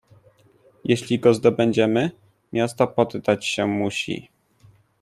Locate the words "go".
1.19-1.33